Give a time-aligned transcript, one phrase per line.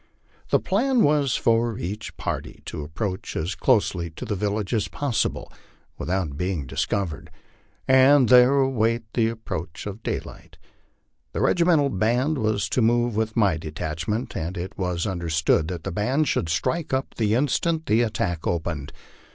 [0.49, 5.53] The plan was for each party to approach as closely to the village as possible
[5.95, 7.29] without being discovered,
[7.87, 10.57] and there await the ap proach of daylight.
[11.33, 15.91] The regimental band was to move with my detachment, and it was understood that the
[15.91, 18.91] band should strike up the instant the attack opened.